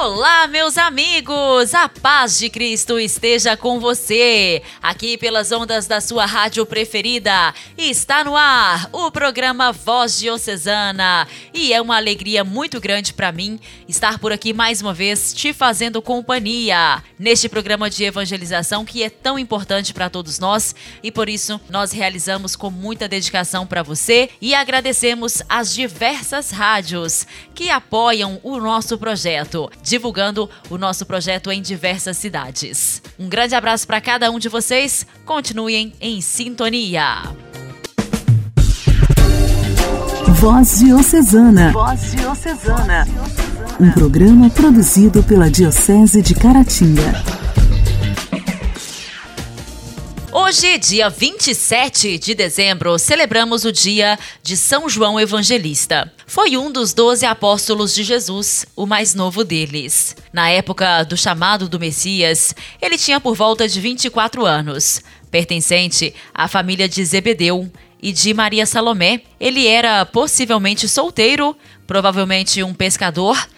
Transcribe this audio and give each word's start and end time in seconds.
Olá, 0.00 0.46
meus 0.46 0.78
amigos! 0.78 1.74
A 1.74 1.88
paz 1.88 2.38
de 2.38 2.48
Cristo 2.48 3.00
esteja 3.00 3.56
com 3.56 3.80
você. 3.80 4.62
Aqui 4.80 5.18
pelas 5.18 5.50
ondas 5.50 5.88
da 5.88 6.00
sua 6.00 6.24
rádio 6.24 6.64
preferida, 6.64 7.52
está 7.76 8.22
no 8.22 8.36
ar 8.36 8.88
o 8.92 9.10
programa 9.10 9.72
Voz 9.72 10.16
Diocesana. 10.16 11.26
E 11.52 11.72
é 11.72 11.82
uma 11.82 11.96
alegria 11.96 12.44
muito 12.44 12.80
grande 12.80 13.12
para 13.12 13.32
mim 13.32 13.58
estar 13.88 14.20
por 14.20 14.30
aqui 14.30 14.52
mais 14.52 14.80
uma 14.80 14.94
vez 14.94 15.34
te 15.34 15.52
fazendo 15.52 16.00
companhia 16.00 17.02
neste 17.18 17.48
programa 17.48 17.90
de 17.90 18.04
evangelização 18.04 18.84
que 18.84 19.02
é 19.02 19.10
tão 19.10 19.36
importante 19.36 19.92
para 19.92 20.08
todos 20.08 20.38
nós 20.38 20.76
e 21.02 21.10
por 21.10 21.28
isso 21.28 21.60
nós 21.68 21.90
realizamos 21.90 22.54
com 22.54 22.70
muita 22.70 23.08
dedicação 23.08 23.66
para 23.66 23.82
você 23.82 24.30
e 24.40 24.54
agradecemos 24.54 25.42
as 25.48 25.74
diversas 25.74 26.52
rádios 26.52 27.26
que 27.52 27.68
apoiam 27.68 28.38
o 28.44 28.58
nosso 28.58 28.96
projeto 28.96 29.68
divulgando 29.88 30.48
o 30.68 30.76
nosso 30.76 31.06
projeto 31.06 31.50
em 31.50 31.62
diversas 31.62 32.16
cidades. 32.18 33.02
Um 33.18 33.28
grande 33.28 33.54
abraço 33.54 33.86
para 33.86 34.00
cada 34.00 34.30
um 34.30 34.38
de 34.38 34.48
vocês. 34.48 35.06
Continuem 35.24 35.94
em 36.00 36.20
sintonia. 36.20 37.22
Voz 40.34 40.78
Diocesana. 40.78 41.72
Voz 41.72 42.12
Diocesana. 42.12 43.08
Um 43.80 43.90
programa 43.92 44.50
produzido 44.50 45.22
pela 45.22 45.50
Diocese 45.50 46.20
de 46.20 46.34
Caratinga. 46.34 47.24
Hoje, 50.30 50.78
dia 50.78 51.08
27 51.08 52.18
de 52.18 52.34
dezembro, 52.34 52.98
celebramos 52.98 53.64
o 53.64 53.72
dia 53.72 54.18
de 54.42 54.56
São 54.56 54.88
João 54.88 55.18
Evangelista. 55.18 56.12
Foi 56.30 56.58
um 56.58 56.70
dos 56.70 56.92
doze 56.92 57.24
apóstolos 57.24 57.94
de 57.94 58.04
Jesus, 58.04 58.66
o 58.76 58.84
mais 58.84 59.14
novo 59.14 59.42
deles. 59.42 60.14
Na 60.30 60.50
época 60.50 61.02
do 61.02 61.16
chamado 61.16 61.70
do 61.70 61.80
Messias, 61.80 62.54
ele 62.82 62.98
tinha 62.98 63.18
por 63.18 63.34
volta 63.34 63.66
de 63.66 63.80
24 63.80 64.44
anos. 64.44 65.00
Pertencente 65.30 66.14
à 66.34 66.46
família 66.46 66.86
de 66.86 67.02
Zebedeu 67.02 67.72
e 68.00 68.12
de 68.12 68.34
Maria 68.34 68.66
Salomé, 68.66 69.22
ele 69.40 69.66
era 69.66 70.04
possivelmente 70.04 70.86
solteiro, 70.86 71.56
provavelmente 71.86 72.62
um 72.62 72.74
pescador 72.74 73.48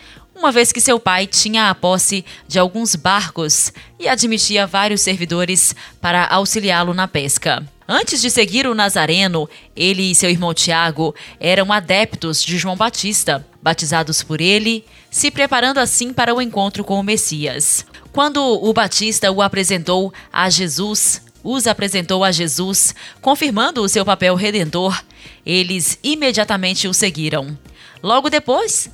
uma 0.41 0.51
vez 0.51 0.73
que 0.73 0.81
seu 0.81 0.99
pai 0.99 1.27
tinha 1.27 1.69
a 1.69 1.75
posse 1.75 2.25
de 2.49 2.59
alguns 2.59 2.97
barcos 2.97 3.71
e 3.99 4.09
admitia 4.09 4.67
vários 4.67 5.03
servidores 5.03 5.75
para 6.01 6.27
auxiliá-lo 6.27 6.95
na 6.95 7.07
pesca. 7.07 7.63
Antes 7.87 8.23
de 8.23 8.31
seguir 8.31 8.67
o 8.67 8.75
Nazareno, 8.75 9.47
ele 9.77 10.11
e 10.11 10.15
seu 10.15 10.31
irmão 10.31 10.55
Tiago 10.55 11.15
eram 11.39 11.71
adeptos 11.71 12.43
de 12.43 12.57
João 12.57 12.75
Batista, 12.75 13.47
batizados 13.61 14.23
por 14.23 14.41
ele, 14.41 14.83
se 15.11 15.31
preparando 15.31 15.77
assim 15.77 16.11
para 16.11 16.35
o 16.35 16.41
encontro 16.41 16.85
com 16.85 16.99
o 16.99 17.03
Messias. 17.03 17.85
Quando 18.11 18.43
o 18.43 18.73
Batista 18.73 19.31
o 19.31 19.43
apresentou 19.43 20.11
a 20.33 20.49
Jesus, 20.49 21.21
os 21.45 21.67
apresentou 21.67 22.25
a 22.25 22.33
Jesus, 22.33 22.95
confirmando 23.21 23.83
o 23.83 23.89
seu 23.91 24.07
papel 24.07 24.35
redentor, 24.37 25.05
eles 25.45 25.99
imediatamente 26.03 26.89
o 26.89 26.95
seguiram. 26.95 27.59
Logo 28.03 28.31
depois, 28.31 28.89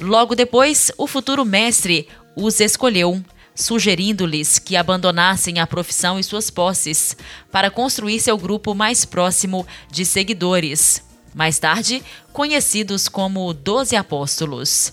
Logo 0.00 0.34
depois, 0.34 0.90
o 0.98 1.06
futuro 1.06 1.44
mestre 1.44 2.08
os 2.36 2.58
escolheu, 2.60 3.22
sugerindo-lhes 3.54 4.58
que 4.58 4.76
abandonassem 4.76 5.60
a 5.60 5.66
profissão 5.66 6.18
e 6.18 6.24
suas 6.24 6.50
posses 6.50 7.16
para 7.52 7.70
construir 7.70 8.18
seu 8.18 8.36
grupo 8.36 8.74
mais 8.74 9.04
próximo 9.04 9.66
de 9.90 10.04
seguidores, 10.04 11.02
mais 11.32 11.58
tarde 11.58 12.02
conhecidos 12.32 13.08
como 13.08 13.54
Doze 13.54 13.94
Apóstolos. 13.94 14.92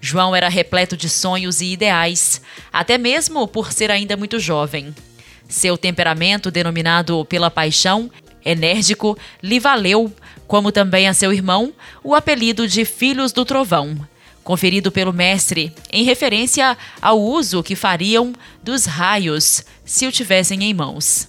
João 0.00 0.36
era 0.36 0.48
repleto 0.48 0.96
de 0.96 1.08
sonhos 1.08 1.60
e 1.60 1.72
ideais, 1.72 2.42
até 2.72 2.98
mesmo 2.98 3.48
por 3.48 3.72
ser 3.72 3.90
ainda 3.90 4.16
muito 4.16 4.38
jovem. 4.38 4.94
Seu 5.48 5.78
temperamento, 5.78 6.50
denominado 6.50 7.24
pela 7.24 7.50
paixão, 7.50 8.10
enérgico, 8.44 9.16
lhe 9.42 9.60
valeu, 9.60 10.12
como 10.46 10.72
também 10.72 11.08
a 11.08 11.14
seu 11.14 11.32
irmão, 11.32 11.72
o 12.02 12.14
apelido 12.14 12.66
de 12.66 12.84
Filhos 12.84 13.32
do 13.32 13.44
Trovão, 13.44 13.96
conferido 14.44 14.90
pelo 14.90 15.12
mestre, 15.12 15.72
em 15.90 16.04
referência 16.04 16.76
ao 17.00 17.20
uso 17.20 17.62
que 17.62 17.76
fariam 17.76 18.32
dos 18.62 18.84
raios 18.84 19.64
se 19.84 20.06
o 20.06 20.12
tivessem 20.12 20.64
em 20.64 20.74
mãos. 20.74 21.28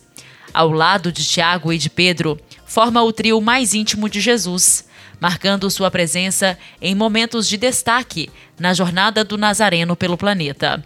Ao 0.54 0.72
lado 0.72 1.12
de 1.12 1.26
Tiago 1.26 1.74
e 1.74 1.78
de 1.78 1.90
Pedro, 1.90 2.40
forma 2.66 3.02
o 3.04 3.14
trio 3.14 3.40
mais 3.42 3.74
íntimo 3.74 4.10
de 4.10 4.20
Jesus, 4.20 4.86
marcando 5.20 5.70
sua 5.70 5.90
presença 5.90 6.58
em 6.82 6.94
momentos 6.96 7.48
de 7.48 7.58
destaque 7.58 8.30
na 8.60 8.74
jornada 8.74 9.24
do 9.24 9.38
Nazareno 9.38 9.96
pelo 9.96 10.18
planeta. 10.18 10.84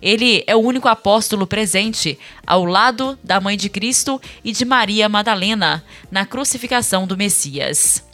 Ele 0.00 0.44
é 0.46 0.54
o 0.54 0.60
único 0.60 0.86
apóstolo 0.86 1.46
presente 1.46 2.18
ao 2.46 2.64
lado 2.64 3.18
da 3.24 3.40
Mãe 3.40 3.56
de 3.56 3.70
Cristo 3.70 4.20
e 4.44 4.52
de 4.52 4.64
Maria 4.64 5.08
Madalena 5.08 5.82
na 6.10 6.26
crucificação 6.26 7.06
do 7.06 7.16
Messias. 7.16 8.04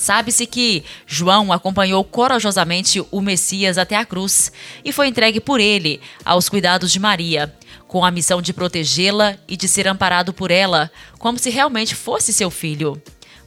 Sabe-se 0.00 0.46
que 0.46 0.82
João 1.06 1.52
acompanhou 1.52 2.02
corajosamente 2.02 3.04
o 3.10 3.20
Messias 3.20 3.76
até 3.76 3.96
a 3.96 4.04
cruz 4.06 4.50
e 4.82 4.94
foi 4.94 5.08
entregue 5.08 5.40
por 5.40 5.60
ele 5.60 6.00
aos 6.24 6.48
cuidados 6.48 6.90
de 6.90 6.98
Maria, 6.98 7.54
com 7.86 8.02
a 8.02 8.10
missão 8.10 8.40
de 8.40 8.54
protegê-la 8.54 9.36
e 9.46 9.58
de 9.58 9.68
ser 9.68 9.86
amparado 9.86 10.32
por 10.32 10.50
ela, 10.50 10.90
como 11.18 11.38
se 11.38 11.50
realmente 11.50 11.94
fosse 11.94 12.32
seu 12.32 12.50
filho. 12.50 12.98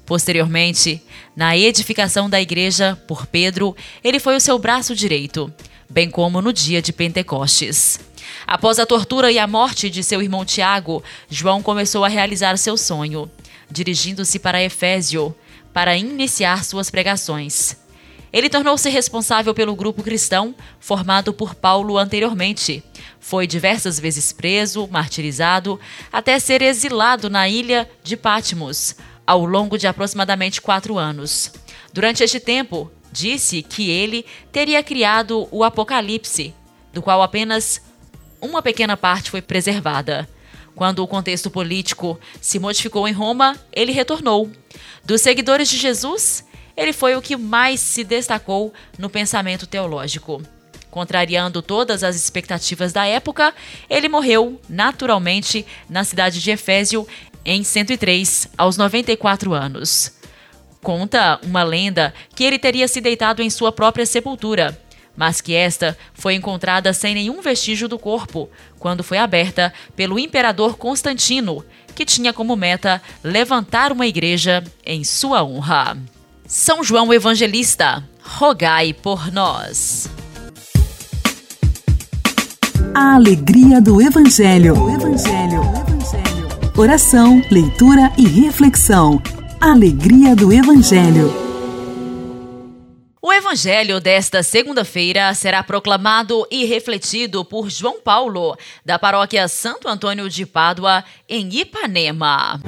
Posteriormente, 0.05 1.01
na 1.35 1.57
edificação 1.57 2.29
da 2.29 2.39
igreja 2.39 3.01
por 3.07 3.25
Pedro, 3.25 3.75
ele 4.03 4.19
foi 4.19 4.35
o 4.35 4.39
seu 4.39 4.59
braço 4.59 4.95
direito, 4.95 5.51
bem 5.89 6.07
como 6.07 6.39
no 6.39 6.53
dia 6.53 6.83
de 6.83 6.93
Pentecostes. 6.93 7.99
Após 8.45 8.77
a 8.77 8.85
tortura 8.85 9.31
e 9.31 9.39
a 9.39 9.47
morte 9.47 9.89
de 9.89 10.03
seu 10.03 10.21
irmão 10.21 10.45
Tiago, 10.45 11.03
João 11.27 11.63
começou 11.63 12.05
a 12.05 12.09
realizar 12.09 12.59
seu 12.59 12.77
sonho, 12.77 13.27
dirigindo-se 13.71 14.37
para 14.37 14.63
Efésio, 14.63 15.35
para 15.73 15.97
iniciar 15.97 16.63
suas 16.63 16.89
pregações. 16.89 17.75
Ele 18.31 18.49
tornou-se 18.49 18.89
responsável 18.89 19.53
pelo 19.53 19.75
grupo 19.75 20.01
cristão 20.01 20.55
formado 20.79 21.33
por 21.33 21.53
Paulo 21.53 21.97
anteriormente. 21.97 22.83
Foi 23.19 23.45
diversas 23.45 23.99
vezes 23.99 24.31
preso, 24.31 24.87
martirizado, 24.87 25.79
até 26.11 26.39
ser 26.39 26.61
exilado 26.61 27.29
na 27.29 27.47
ilha 27.47 27.89
de 28.03 28.17
Patmos, 28.17 28.95
ao 29.25 29.45
longo 29.45 29.77
de 29.77 29.85
aproximadamente 29.85 30.61
quatro 30.61 30.97
anos. 30.97 31.51
Durante 31.93 32.23
este 32.23 32.39
tempo, 32.39 32.91
disse 33.11 33.61
que 33.61 33.89
ele 33.89 34.25
teria 34.51 34.81
criado 34.81 35.47
o 35.51 35.63
Apocalipse, 35.63 36.55
do 36.91 37.03
qual 37.03 37.21
apenas 37.21 37.81
uma 38.41 38.63
pequena 38.63 38.97
parte 38.97 39.29
foi 39.29 39.41
preservada. 39.41 40.27
Quando 40.75 40.99
o 40.99 41.07
contexto 41.07 41.51
político 41.51 42.19
se 42.41 42.57
modificou 42.57 43.07
em 43.07 43.13
Roma, 43.13 43.55
ele 43.71 43.91
retornou. 43.91 44.49
Dos 45.03 45.21
seguidores 45.21 45.69
de 45.69 45.77
Jesus, 45.77 46.45
ele 46.77 46.93
foi 46.93 47.15
o 47.15 47.21
que 47.21 47.35
mais 47.35 47.79
se 47.79 48.03
destacou 48.03 48.73
no 48.97 49.09
pensamento 49.09 49.67
teológico. 49.67 50.41
Contrariando 50.89 51.61
todas 51.61 52.03
as 52.03 52.15
expectativas 52.15 52.93
da 52.93 53.05
época, 53.05 53.53
ele 53.89 54.07
morreu 54.07 54.61
naturalmente 54.69 55.65
na 55.89 56.03
cidade 56.03 56.39
de 56.39 56.51
Efésio 56.51 57.07
em 57.43 57.63
103, 57.63 58.49
aos 58.57 58.77
94 58.77 59.53
anos. 59.53 60.13
Conta 60.81 61.39
uma 61.43 61.63
lenda 61.63 62.13
que 62.35 62.43
ele 62.43 62.59
teria 62.59 62.87
se 62.87 63.01
deitado 63.01 63.41
em 63.41 63.49
sua 63.49 63.71
própria 63.71 64.05
sepultura, 64.05 64.79
mas 65.15 65.41
que 65.41 65.53
esta 65.53 65.97
foi 66.13 66.35
encontrada 66.35 66.93
sem 66.93 67.13
nenhum 67.13 67.41
vestígio 67.41 67.87
do 67.87 67.99
corpo, 67.99 68.49
quando 68.79 69.03
foi 69.03 69.17
aberta 69.17 69.73
pelo 69.95 70.19
imperador 70.19 70.77
Constantino, 70.77 71.65
que 71.95 72.05
tinha 72.05 72.33
como 72.33 72.55
meta 72.55 73.01
levantar 73.23 73.91
uma 73.91 74.07
igreja 74.07 74.63
em 74.85 75.03
sua 75.03 75.43
honra. 75.43 75.97
São 76.47 76.83
João 76.83 77.13
Evangelista, 77.13 78.03
rogai 78.21 78.93
por 78.93 79.31
nós. 79.31 80.09
A 82.93 83.15
alegria 83.15 83.81
do 83.81 84.01
Evangelho. 84.01 84.77
O 84.77 84.89
Evangelho. 84.89 85.61
Oração, 86.77 87.41
leitura 87.49 88.11
e 88.17 88.27
reflexão. 88.27 89.21
Alegria 89.59 90.35
do 90.35 90.51
Evangelho. 90.51 91.52
O 93.25 93.31
evangelho 93.31 94.01
desta 94.01 94.43
segunda-feira 94.43 95.33
será 95.33 95.63
proclamado 95.63 96.45
e 96.51 96.65
refletido 96.65 97.45
por 97.45 97.69
João 97.69 98.01
Paulo, 98.01 98.53
da 98.83 98.99
paróquia 98.99 99.47
Santo 99.47 99.87
Antônio 99.87 100.29
de 100.29 100.45
Pádua, 100.45 101.05
em 101.29 101.47
Ipanema. 101.55 102.59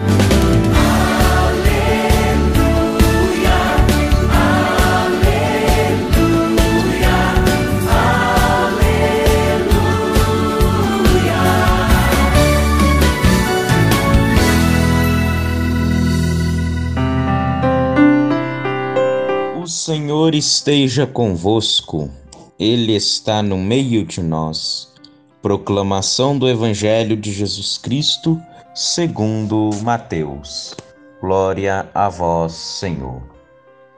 Senhor 20.26 20.34
esteja 20.34 21.06
convosco, 21.06 22.10
Ele 22.58 22.96
está 22.96 23.44
no 23.44 23.60
meio 23.60 24.04
de 24.04 24.24
nós. 24.24 24.92
Proclamação 25.40 26.36
do 26.36 26.50
Evangelho 26.50 27.16
de 27.16 27.32
Jesus 27.32 27.78
Cristo, 27.78 28.42
segundo 28.74 29.70
Mateus. 29.84 30.76
Glória 31.22 31.88
a 31.94 32.10
vós, 32.10 32.54
Senhor. 32.54 33.22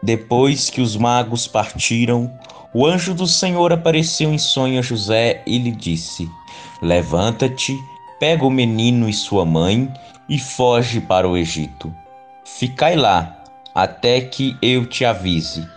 Depois 0.04 0.70
que 0.70 0.82
os 0.82 0.98
magos 0.98 1.48
partiram, 1.48 2.30
o 2.74 2.86
anjo 2.86 3.14
do 3.14 3.26
Senhor 3.26 3.72
apareceu 3.72 4.34
em 4.34 4.38
sonho 4.38 4.80
a 4.80 4.82
José 4.82 5.42
e 5.48 5.58
lhe 5.58 5.72
disse: 5.72 6.30
Levanta-te, 6.82 7.74
pega 8.20 8.44
o 8.44 8.52
menino 8.52 9.08
e 9.08 9.14
sua 9.14 9.46
mãe 9.46 9.90
e 10.28 10.38
foge 10.38 11.00
para 11.00 11.26
o 11.26 11.38
Egito. 11.38 11.90
Ficai 12.44 12.98
lá, 12.98 13.42
até 13.74 14.20
que 14.20 14.58
eu 14.62 14.86
te 14.86 15.06
avise 15.06 15.77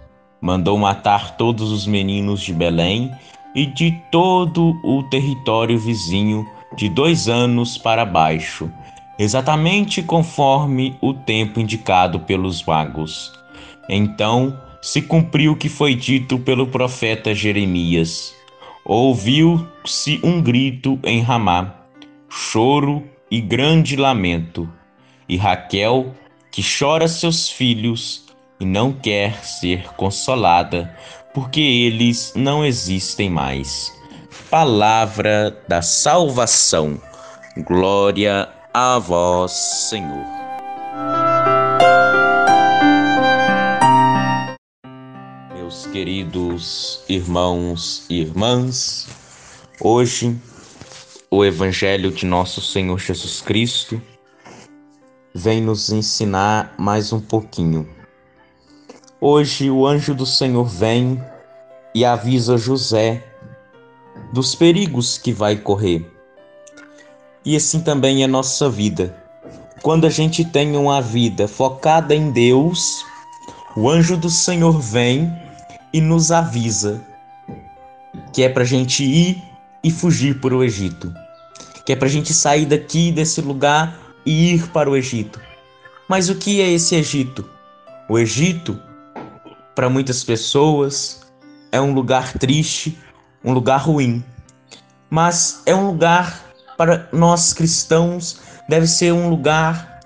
mandou 0.41 0.77
matar 0.77 1.37
todos 1.37 1.71
os 1.71 1.85
meninos 1.85 2.41
de 2.41 2.51
Belém 2.51 3.11
e 3.53 3.65
de 3.65 3.91
todo 4.11 4.75
o 4.83 5.03
território 5.03 5.77
vizinho 5.77 6.45
de 6.75 6.89
dois 6.89 7.29
anos 7.29 7.77
para 7.77 8.05
baixo, 8.05 8.71
exatamente 9.19 10.01
conforme 10.01 10.97
o 11.01 11.13
tempo 11.13 11.59
indicado 11.59 12.21
pelos 12.21 12.63
magos. 12.63 13.31
Então 13.87 14.57
se 14.81 15.01
cumpriu 15.01 15.51
o 15.51 15.55
que 15.55 15.69
foi 15.69 15.93
dito 15.93 16.39
pelo 16.39 16.65
profeta 16.65 17.35
Jeremias. 17.35 18.33
Ouviu-se 18.83 20.19
um 20.23 20.41
grito 20.41 20.97
em 21.03 21.21
Ramá, 21.21 21.75
choro 22.27 23.03
e 23.29 23.39
grande 23.39 23.95
lamento, 23.95 24.67
e 25.29 25.37
Raquel, 25.37 26.15
que 26.51 26.63
chora 26.63 27.07
seus 27.07 27.47
filhos, 27.47 28.25
e 28.61 28.65
não 28.65 28.93
quer 28.93 29.43
ser 29.43 29.91
consolada, 29.95 30.95
porque 31.33 31.59
eles 31.59 32.31
não 32.35 32.63
existem 32.63 33.27
mais. 33.27 33.91
Palavra 34.51 35.57
da 35.67 35.81
salvação. 35.81 37.01
Glória 37.65 38.47
a 38.71 38.99
vós, 38.99 39.51
Senhor. 39.89 40.25
Meus 45.55 45.87
queridos 45.87 47.03
irmãos 47.09 48.05
e 48.11 48.21
irmãs, 48.21 49.07
hoje 49.79 50.39
o 51.31 51.43
Evangelho 51.43 52.11
de 52.11 52.27
nosso 52.27 52.61
Senhor 52.61 52.99
Jesus 52.99 53.41
Cristo 53.41 53.99
vem 55.33 55.59
nos 55.59 55.89
ensinar 55.89 56.75
mais 56.77 57.11
um 57.11 57.19
pouquinho 57.19 58.00
Hoje 59.23 59.69
o 59.69 59.85
anjo 59.85 60.15
do 60.15 60.25
Senhor 60.25 60.63
vem 60.63 61.23
e 61.93 62.03
avisa 62.03 62.57
José 62.57 63.23
dos 64.33 64.55
perigos 64.55 65.19
que 65.19 65.31
vai 65.31 65.55
correr. 65.57 66.11
E 67.45 67.55
assim 67.55 67.81
também 67.81 68.23
é 68.23 68.27
nossa 68.27 68.67
vida. 68.67 69.15
Quando 69.83 70.07
a 70.07 70.09
gente 70.09 70.43
tem 70.43 70.75
uma 70.75 70.99
vida 71.03 71.47
focada 71.47 72.15
em 72.15 72.31
Deus, 72.31 73.05
o 73.77 73.87
anjo 73.87 74.17
do 74.17 74.27
Senhor 74.27 74.81
vem 74.81 75.31
e 75.93 76.01
nos 76.01 76.31
avisa 76.31 76.99
que 78.33 78.41
é 78.41 78.49
para 78.49 78.63
a 78.63 78.65
gente 78.65 79.03
ir 79.03 79.43
e 79.83 79.91
fugir 79.91 80.41
para 80.41 80.55
o 80.55 80.63
Egito, 80.63 81.13
que 81.85 81.93
é 81.93 81.95
para 81.95 82.07
a 82.07 82.11
gente 82.11 82.33
sair 82.33 82.65
daqui 82.65 83.11
desse 83.11 83.39
lugar 83.39 83.99
e 84.25 84.55
ir 84.55 84.67
para 84.69 84.89
o 84.89 84.97
Egito. 84.97 85.39
Mas 86.09 86.27
o 86.27 86.33
que 86.33 86.59
é 86.59 86.71
esse 86.71 86.95
Egito? 86.95 87.47
O 88.09 88.17
Egito 88.17 88.81
para 89.81 89.89
muitas 89.89 90.23
pessoas 90.23 91.21
é 91.71 91.81
um 91.81 91.91
lugar 91.91 92.33
triste, 92.33 92.99
um 93.43 93.51
lugar 93.51 93.77
ruim. 93.77 94.23
Mas 95.09 95.63
é 95.65 95.73
um 95.73 95.87
lugar 95.87 96.39
para 96.77 97.09
nós 97.11 97.51
cristãos, 97.51 98.41
deve 98.69 98.85
ser 98.85 99.11
um 99.11 99.27
lugar 99.27 99.99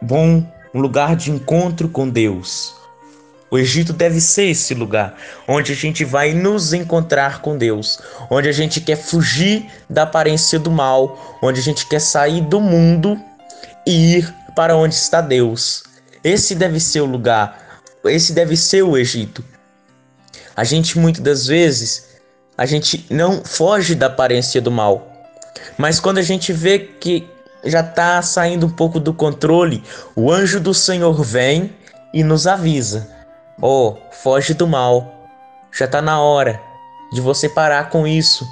bom, 0.00 0.46
um 0.72 0.80
lugar 0.80 1.16
de 1.16 1.28
encontro 1.28 1.88
com 1.88 2.08
Deus. 2.08 2.72
O 3.50 3.58
Egito 3.58 3.92
deve 3.92 4.20
ser 4.20 4.50
esse 4.50 4.74
lugar 4.74 5.16
onde 5.48 5.72
a 5.72 5.74
gente 5.74 6.04
vai 6.04 6.32
nos 6.32 6.72
encontrar 6.72 7.40
com 7.40 7.58
Deus, 7.58 7.98
onde 8.30 8.48
a 8.48 8.52
gente 8.52 8.80
quer 8.80 8.94
fugir 8.94 9.68
da 9.90 10.04
aparência 10.04 10.56
do 10.56 10.70
mal, 10.70 11.36
onde 11.42 11.58
a 11.58 11.62
gente 11.64 11.84
quer 11.88 12.00
sair 12.00 12.42
do 12.42 12.60
mundo 12.60 13.20
e 13.84 14.18
ir 14.18 14.34
para 14.54 14.76
onde 14.76 14.94
está 14.94 15.20
Deus. 15.20 15.82
Esse 16.22 16.54
deve 16.54 16.78
ser 16.78 17.00
o 17.00 17.06
lugar 17.06 17.57
esse 18.04 18.32
deve 18.32 18.56
ser 18.56 18.82
o 18.82 18.96
Egito. 18.96 19.44
A 20.56 20.64
gente 20.64 20.98
muitas 20.98 21.22
das 21.22 21.46
vezes 21.46 22.08
a 22.56 22.66
gente 22.66 23.06
não 23.10 23.44
foge 23.44 23.94
da 23.94 24.06
aparência 24.06 24.60
do 24.60 24.70
mal, 24.70 25.12
mas 25.76 26.00
quando 26.00 26.18
a 26.18 26.22
gente 26.22 26.52
vê 26.52 26.78
que 26.78 27.28
já 27.64 27.80
está 27.80 28.20
saindo 28.22 28.66
um 28.66 28.70
pouco 28.70 28.98
do 28.98 29.12
controle, 29.12 29.82
o 30.14 30.32
anjo 30.32 30.60
do 30.60 30.74
Senhor 30.74 31.22
vem 31.22 31.72
e 32.12 32.24
nos 32.24 32.46
avisa: 32.46 33.08
"Oh, 33.60 33.96
foge 34.10 34.54
do 34.54 34.66
mal. 34.66 35.14
Já 35.72 35.84
está 35.84 36.02
na 36.02 36.20
hora 36.20 36.60
de 37.12 37.20
você 37.20 37.48
parar 37.48 37.90
com 37.90 38.06
isso. 38.06 38.46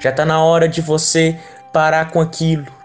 Já 0.00 0.10
está 0.10 0.24
na 0.24 0.42
hora 0.42 0.68
de 0.68 0.80
você 0.80 1.38
parar 1.72 2.10
com 2.10 2.20
aquilo." 2.20 2.75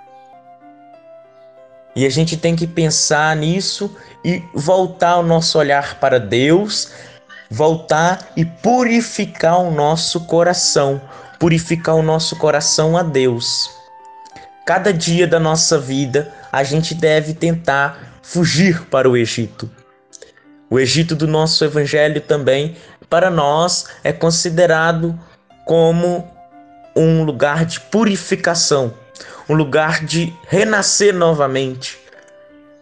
E 1.96 2.06
a 2.06 2.10
gente 2.10 2.38
tem 2.38 2.56
que 2.56 2.66
pensar 2.66 3.36
nisso 3.36 3.96
e 4.24 4.42
voltar 4.54 5.18
o 5.18 5.24
nosso 5.24 5.58
olhar 5.58 6.00
para 6.00 6.20
Deus, 6.20 6.92
voltar 7.50 8.32
e 8.36 8.46
purificar 8.46 9.60
o 9.60 9.72
nosso 9.72 10.22
coração, 10.22 11.02
purificar 11.40 11.96
o 11.96 12.04
nosso 12.04 12.38
coração 12.38 12.96
a 12.96 13.04
Deus. 13.04 13.70
Cada 14.66 14.94
dia 14.94 15.28
da 15.28 15.40
nossa 15.40 15.78
vida, 15.78 16.34
a 16.52 16.64
gente 16.64 16.94
deve 16.94 17.34
tentar 17.34 18.20
fugir 18.22 18.84
para 18.84 19.10
o 19.10 19.18
Egito. 19.18 19.70
O 20.70 20.80
Egito 20.80 21.16
do 21.16 21.28
nosso 21.28 21.66
evangelho 21.66 22.22
também, 22.22 22.78
para 23.10 23.30
nós, 23.30 23.88
é 24.04 24.14
considerado 24.14 25.20
como 25.66 26.26
um 26.96 27.24
lugar 27.24 27.66
de 27.66 27.80
purificação, 27.80 28.94
um 29.48 29.56
lugar 29.56 30.04
de 30.06 30.34
renascer 30.48 31.14
novamente, 31.14 32.00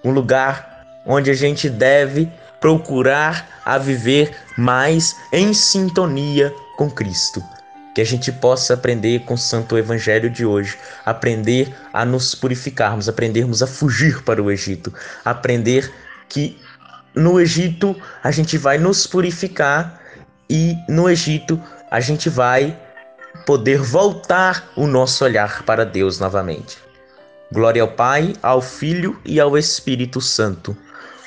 um 0.04 0.12
lugar 0.12 0.84
onde 1.06 1.30
a 1.30 1.34
gente 1.34 1.70
deve 1.70 2.32
procurar 2.60 3.62
a 3.66 3.78
viver 3.78 4.36
mais 4.58 5.16
em 5.32 5.54
sintonia 5.54 6.54
com 6.78 6.90
Cristo. 6.90 7.44
Que 7.96 8.02
a 8.02 8.06
gente 8.06 8.32
possa 8.32 8.76
aprender 8.76 9.22
com 9.22 9.34
o 9.34 9.38
Santo 9.38 9.78
Evangelho 9.78 10.30
de 10.30 10.46
hoje, 10.46 10.78
aprender 11.06 11.74
a 11.92 12.06
nos 12.06 12.36
purificarmos, 12.36 13.10
aprendermos 13.10 13.64
a 13.64 13.68
fugir 13.68 14.24
para 14.24 14.42
o 14.42 14.52
Egito, 14.52 14.94
aprender 15.26 15.92
que 16.28 16.60
no 17.16 17.40
Egito 17.40 18.00
a 18.24 18.32
gente 18.32 18.58
vai 18.58 18.78
nos 18.78 19.08
purificar 19.08 20.00
e 20.50 20.76
no 20.88 21.10
Egito 21.10 21.62
a 21.90 22.00
gente 22.00 22.30
vai 22.30 22.78
poder 23.50 23.82
voltar 23.82 24.70
o 24.76 24.86
nosso 24.86 25.26
olhar 25.26 25.64
para 25.64 25.84
Deus 25.84 26.20
novamente. 26.20 26.78
Glória 27.52 27.82
ao 27.82 27.88
Pai, 27.88 28.36
ao 28.44 28.62
Filho 28.62 29.20
e 29.26 29.40
ao 29.40 29.58
Espírito 29.58 30.22
Santo, 30.22 30.78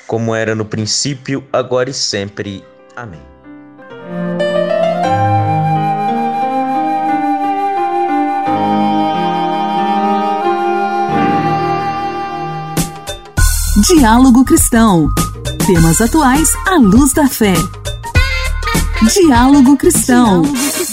como 0.07 0.33
era 0.33 0.55
no 0.55 0.63
princípio, 0.63 1.43
agora 1.51 1.89
e 1.89 1.93
sempre. 1.93 2.63
Amém. 2.95 3.19
Diálogo 13.85 14.45
Cristão. 14.45 15.09
Temas 15.67 15.99
atuais 15.99 16.53
à 16.67 16.77
luz 16.77 17.11
da 17.11 17.27
fé. 17.27 17.53
Diálogo 19.13 19.75
Cristão. 19.75 20.43
Diálogo 20.43 20.83
último 20.83 20.92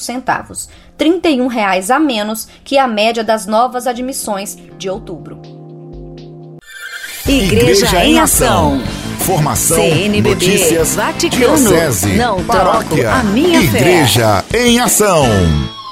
31 0.97 1.47
reais 1.47 1.91
a 1.91 1.99
menos 1.99 2.47
que 2.63 2.77
a 2.77 2.87
média 2.87 3.23
das 3.23 3.45
novas 3.45 3.87
admissões 3.87 4.57
de 4.77 4.89
outubro. 4.89 5.41
Igreja, 7.27 7.85
Igreja 7.87 8.05
em 8.05 8.19
Ação. 8.19 8.81
Formação, 9.19 9.77
CNBB, 9.77 10.29
notícias, 10.29 10.95
Vaticano, 10.95 11.57
diocese, 11.57 12.13
não 12.15 12.43
paróquia, 12.45 13.11
a 13.11 13.23
minha 13.23 13.59
Igreja 13.61 14.43
fé. 14.47 14.67
em 14.67 14.79
Ação. 14.79 15.25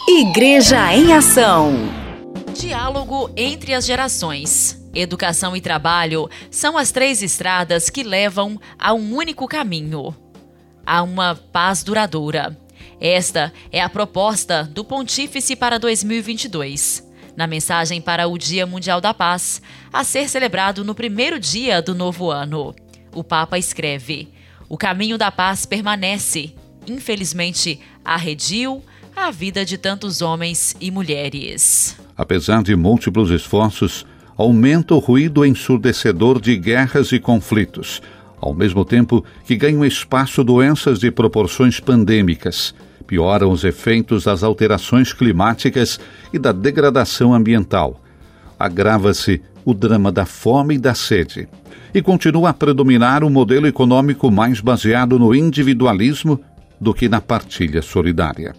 Igreja 0.08 0.94
em 0.94 1.12
Ação. 1.14 1.74
Diálogo 2.54 3.32
entre 3.36 3.74
as 3.74 3.86
gerações. 3.86 4.80
Educação 4.94 5.56
e 5.56 5.62
trabalho 5.62 6.30
são 6.52 6.78
as 6.78 6.92
três 6.92 7.24
estradas 7.24 7.90
que 7.90 8.04
levam 8.04 8.60
a 8.78 8.94
um 8.94 9.16
único 9.16 9.48
caminho 9.48 10.16
a 10.86 11.02
uma 11.02 11.36
paz 11.36 11.84
duradoura. 11.84 12.58
Esta 13.00 13.54
é 13.72 13.82
a 13.82 13.90
proposta 13.90 14.64
do 14.64 14.84
Pontífice 14.84 15.56
para 15.56 15.78
2022 15.78 17.14
na 17.36 17.48
mensagem 17.48 18.00
para 18.00 18.28
o 18.28 18.38
Dia 18.38 18.66
Mundial 18.66 19.02
da 19.02 19.14
Paz, 19.14 19.62
a 19.92 20.04
ser 20.04 20.30
celebrado 20.30 20.84
no 20.84 20.96
primeiro 20.96 21.40
dia 21.40 21.82
do 21.82 21.96
novo 21.96 22.30
ano. 22.30 22.76
O 23.14 23.24
Papa 23.24 23.58
escreve: 23.58 24.30
O 24.70 24.78
caminho 24.78 25.18
da 25.18 25.32
paz 25.32 25.66
permanece. 25.66 26.54
Infelizmente, 26.88 27.80
arrediu 28.04 28.84
a 29.16 29.32
vida 29.32 29.64
de 29.64 29.78
tantos 29.78 30.22
homens 30.22 30.76
e 30.82 30.92
mulheres. 30.92 31.98
Apesar 32.18 32.62
de 32.62 32.76
múltiplos 32.76 33.32
esforços, 33.32 34.06
aumenta 34.36 34.94
o 34.94 35.00
ruído 35.00 35.46
ensurdecedor 35.46 36.42
de 36.42 36.58
guerras 36.58 37.12
e 37.12 37.20
conflitos, 37.20 38.02
ao 38.44 38.54
mesmo 38.54 38.84
tempo 38.84 39.24
que 39.46 39.56
ganham 39.56 39.86
espaço 39.86 40.44
doenças 40.44 41.00
de 41.00 41.10
proporções 41.10 41.80
pandêmicas 41.80 42.76
pioram 43.08 43.52
os 43.52 43.64
efeitos 43.64 44.26
das 44.26 44.44
alterações 44.44 45.14
climáticas 45.14 45.98
e 46.34 46.38
da 46.38 46.52
degradação 46.52 47.34
ambiental. 47.34 48.02
Agrava-se 48.60 49.42
o 49.64 49.74
drama 49.74 50.12
da 50.12 50.26
fome 50.26 50.76
e 50.76 50.78
da 50.78 50.94
sede. 50.94 51.48
E 51.94 52.02
continua 52.02 52.50
a 52.50 52.54
predominar 52.54 53.24
um 53.24 53.30
modelo 53.30 53.66
econômico 53.66 54.30
mais 54.30 54.60
baseado 54.60 55.18
no 55.18 55.34
individualismo 55.34 56.40
do 56.82 56.94
que 56.94 57.08
na 57.08 57.22
partilha 57.22 57.82
solidária. 57.82 58.54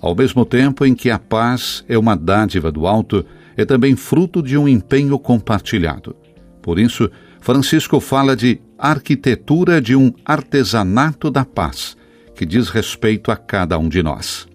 Ao 0.00 0.14
mesmo 0.14 0.46
tempo 0.46 0.86
em 0.86 0.94
que 0.94 1.10
a 1.10 1.18
paz 1.18 1.84
é 1.88 1.98
uma 1.98 2.16
dádiva 2.16 2.72
do 2.72 2.86
alto, 2.86 3.24
é 3.56 3.66
também 3.66 3.96
fruto 3.96 4.42
de 4.42 4.56
um 4.56 4.66
empenho 4.66 5.18
compartilhado. 5.18 6.16
Por 6.62 6.78
isso, 6.78 7.10
Francisco 7.48 7.98
fala 7.98 8.36
de 8.36 8.60
arquitetura 8.78 9.80
de 9.80 9.96
um 9.96 10.12
artesanato 10.22 11.30
da 11.30 11.46
paz, 11.46 11.96
que 12.36 12.44
diz 12.44 12.68
respeito 12.68 13.30
a 13.30 13.38
cada 13.38 13.78
um 13.78 13.88
de 13.88 14.02
nós. 14.02 14.46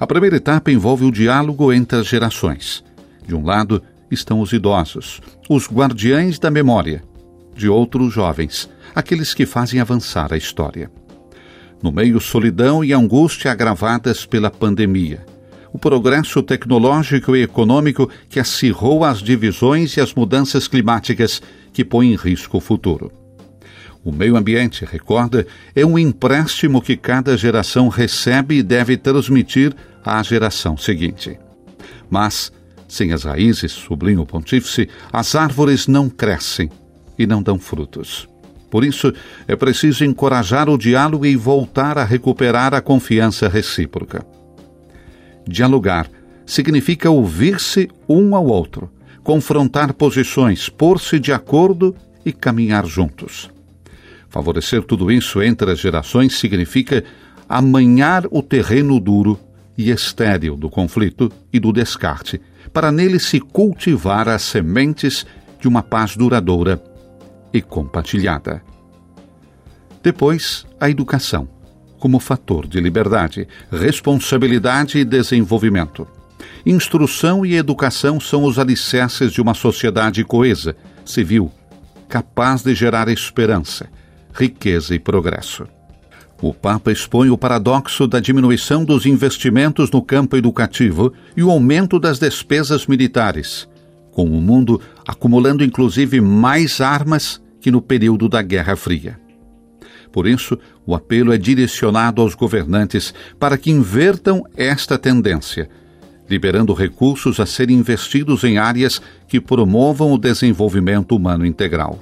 A 0.00 0.06
primeira 0.06 0.36
etapa 0.36 0.70
envolve 0.70 1.04
o 1.04 1.12
diálogo 1.12 1.70
entre 1.70 1.98
as 1.98 2.06
gerações. 2.06 2.82
De 3.26 3.34
um 3.34 3.44
lado 3.44 3.82
estão 4.10 4.40
os 4.40 4.54
idosos, 4.54 5.20
os 5.50 5.70
guardiães 5.70 6.38
da 6.38 6.50
memória. 6.50 7.04
De 7.54 7.68
outro, 7.68 8.02
os 8.02 8.14
jovens, 8.14 8.70
aqueles 8.94 9.34
que 9.34 9.44
fazem 9.44 9.78
avançar 9.78 10.32
a 10.32 10.38
história. 10.38 10.90
No 11.82 11.92
meio, 11.92 12.18
solidão 12.22 12.82
e 12.82 12.94
angústia 12.94 13.52
agravadas 13.52 14.24
pela 14.24 14.50
pandemia. 14.50 15.26
O 15.72 15.78
progresso 15.78 16.42
tecnológico 16.42 17.36
e 17.36 17.42
econômico 17.42 18.10
que 18.28 18.40
acirrou 18.40 19.04
as 19.04 19.22
divisões 19.22 19.96
e 19.96 20.00
as 20.00 20.14
mudanças 20.14 20.66
climáticas 20.66 21.42
que 21.72 21.84
põem 21.84 22.12
em 22.12 22.16
risco 22.16 22.58
o 22.58 22.60
futuro. 22.60 23.12
O 24.04 24.12
meio 24.12 24.36
ambiente, 24.36 24.84
recorda, 24.84 25.46
é 25.74 25.84
um 25.84 25.98
empréstimo 25.98 26.80
que 26.80 26.96
cada 26.96 27.36
geração 27.36 27.88
recebe 27.88 28.56
e 28.56 28.62
deve 28.62 28.96
transmitir 28.96 29.74
à 30.04 30.22
geração 30.22 30.76
seguinte. 30.76 31.38
Mas, 32.08 32.52
sem 32.86 33.12
as 33.12 33.24
raízes, 33.24 33.72
sublinha 33.72 34.20
o 34.20 34.26
pontífice, 34.26 34.88
as 35.12 35.34
árvores 35.34 35.86
não 35.86 36.08
crescem 36.08 36.70
e 37.18 37.26
não 37.26 37.42
dão 37.42 37.58
frutos. 37.58 38.28
Por 38.70 38.84
isso, 38.84 39.12
é 39.46 39.56
preciso 39.56 40.04
encorajar 40.04 40.68
o 40.68 40.78
diálogo 40.78 41.26
e 41.26 41.36
voltar 41.36 41.98
a 41.98 42.04
recuperar 42.04 42.74
a 42.74 42.80
confiança 42.80 43.48
recíproca. 43.48 44.24
Dialogar 45.48 46.10
significa 46.44 47.10
ouvir-se 47.10 47.88
um 48.06 48.36
ao 48.36 48.46
outro, 48.46 48.90
confrontar 49.24 49.94
posições, 49.94 50.68
pôr-se 50.68 51.18
de 51.18 51.32
acordo 51.32 51.96
e 52.24 52.32
caminhar 52.32 52.84
juntos. 52.84 53.50
Favorecer 54.28 54.82
tudo 54.82 55.10
isso 55.10 55.42
entre 55.42 55.70
as 55.70 55.78
gerações 55.78 56.38
significa 56.38 57.02
amanhar 57.48 58.24
o 58.30 58.42
terreno 58.42 59.00
duro 59.00 59.40
e 59.76 59.90
estéril 59.90 60.54
do 60.54 60.68
conflito 60.68 61.32
e 61.50 61.58
do 61.58 61.72
descarte, 61.72 62.40
para 62.70 62.92
nele 62.92 63.18
se 63.18 63.40
cultivar 63.40 64.28
as 64.28 64.42
sementes 64.42 65.24
de 65.58 65.66
uma 65.66 65.82
paz 65.82 66.14
duradoura 66.14 66.82
e 67.54 67.62
compartilhada. 67.62 68.62
Depois, 70.02 70.66
a 70.78 70.90
educação, 70.90 71.48
como 71.98 72.18
fator 72.18 72.66
de 72.66 72.80
liberdade, 72.80 73.46
responsabilidade 73.70 74.98
e 74.98 75.04
desenvolvimento. 75.04 76.06
Instrução 76.64 77.44
e 77.44 77.54
educação 77.54 78.20
são 78.20 78.44
os 78.44 78.58
alicerces 78.58 79.32
de 79.32 79.40
uma 79.40 79.54
sociedade 79.54 80.24
coesa, 80.24 80.76
civil, 81.04 81.50
capaz 82.08 82.62
de 82.62 82.74
gerar 82.74 83.08
esperança, 83.08 83.88
riqueza 84.32 84.94
e 84.94 84.98
progresso. 84.98 85.66
O 86.40 86.54
Papa 86.54 86.92
expõe 86.92 87.30
o 87.30 87.38
paradoxo 87.38 88.06
da 88.06 88.20
diminuição 88.20 88.84
dos 88.84 89.06
investimentos 89.06 89.90
no 89.90 90.00
campo 90.00 90.36
educativo 90.36 91.12
e 91.36 91.42
o 91.42 91.50
aumento 91.50 91.98
das 91.98 92.18
despesas 92.18 92.86
militares, 92.86 93.68
com 94.12 94.24
o 94.24 94.40
mundo 94.40 94.80
acumulando 95.06 95.64
inclusive 95.64 96.20
mais 96.20 96.80
armas 96.80 97.40
que 97.60 97.72
no 97.72 97.82
período 97.82 98.28
da 98.28 98.40
Guerra 98.40 98.76
Fria. 98.76 99.18
Por 100.18 100.26
isso, 100.26 100.58
o 100.84 100.96
apelo 100.96 101.32
é 101.32 101.38
direcionado 101.38 102.20
aos 102.20 102.34
governantes 102.34 103.14
para 103.38 103.56
que 103.56 103.70
invertam 103.70 104.42
esta 104.56 104.98
tendência, 104.98 105.70
liberando 106.28 106.74
recursos 106.74 107.38
a 107.38 107.46
serem 107.46 107.76
investidos 107.76 108.42
em 108.42 108.58
áreas 108.58 109.00
que 109.28 109.40
promovam 109.40 110.12
o 110.12 110.18
desenvolvimento 110.18 111.14
humano 111.14 111.46
integral. 111.46 112.00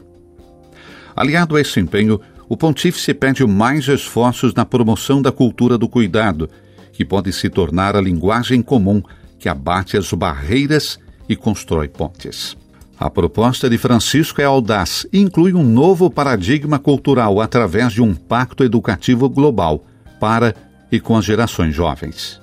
Aliado 1.14 1.56
a 1.56 1.60
esse 1.60 1.78
empenho, 1.78 2.18
o 2.48 2.56
pontífice 2.56 3.12
pede 3.12 3.46
mais 3.46 3.86
esforços 3.86 4.54
na 4.54 4.64
promoção 4.64 5.20
da 5.20 5.30
cultura 5.30 5.76
do 5.76 5.86
cuidado, 5.86 6.48
que 6.94 7.04
pode 7.04 7.30
se 7.34 7.50
tornar 7.50 7.94
a 7.94 8.00
linguagem 8.00 8.62
comum 8.62 9.02
que 9.38 9.46
abate 9.46 9.98
as 9.98 10.10
barreiras 10.14 10.98
e 11.28 11.36
constrói 11.36 11.86
pontes. 11.86 12.56
A 12.98 13.10
proposta 13.10 13.68
de 13.68 13.76
Francisco 13.76 14.40
é 14.40 14.44
audaz 14.44 15.06
e 15.12 15.20
inclui 15.20 15.52
um 15.52 15.62
novo 15.62 16.10
paradigma 16.10 16.78
cultural 16.78 17.40
através 17.40 17.92
de 17.92 18.02
um 18.02 18.14
pacto 18.14 18.64
educativo 18.64 19.28
global 19.28 19.84
para 20.18 20.54
e 20.90 20.98
com 20.98 21.16
as 21.16 21.24
gerações 21.24 21.74
jovens. 21.74 22.40